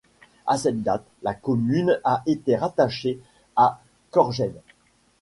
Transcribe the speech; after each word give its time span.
À 0.47 0.57
cette 0.57 0.81
date, 0.81 1.05
la 1.21 1.35
commune 1.35 1.99
a 2.03 2.23
été 2.25 2.55
rattachée 2.55 3.19
à 3.55 3.83
Kortgene. 4.09 4.59